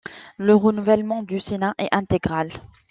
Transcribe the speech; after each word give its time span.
Le 0.39 0.55
renouvellement 0.55 1.21
du 1.21 1.39
Sénat 1.39 1.75
est 1.77 1.93
intégral. 1.93 2.49